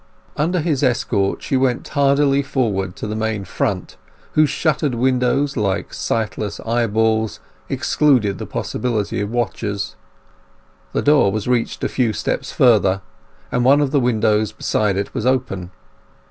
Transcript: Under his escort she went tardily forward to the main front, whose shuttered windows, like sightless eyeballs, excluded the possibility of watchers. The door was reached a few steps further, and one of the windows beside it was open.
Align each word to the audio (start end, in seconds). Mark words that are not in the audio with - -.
Under 0.35 0.61
his 0.61 0.81
escort 0.81 1.43
she 1.43 1.55
went 1.55 1.85
tardily 1.85 2.41
forward 2.41 2.95
to 2.95 3.05
the 3.05 3.15
main 3.15 3.45
front, 3.45 3.97
whose 4.31 4.49
shuttered 4.49 4.95
windows, 4.95 5.55
like 5.55 5.93
sightless 5.93 6.59
eyeballs, 6.61 7.39
excluded 7.69 8.39
the 8.39 8.47
possibility 8.47 9.21
of 9.21 9.29
watchers. 9.29 9.95
The 10.93 11.03
door 11.03 11.31
was 11.31 11.47
reached 11.47 11.83
a 11.83 11.87
few 11.87 12.13
steps 12.13 12.51
further, 12.51 13.03
and 13.51 13.63
one 13.63 13.79
of 13.79 13.91
the 13.91 13.99
windows 13.99 14.51
beside 14.51 14.97
it 14.97 15.13
was 15.13 15.27
open. 15.27 15.69